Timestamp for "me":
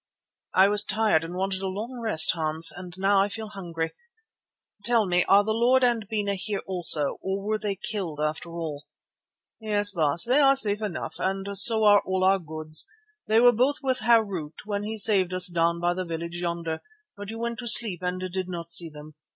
5.05-5.23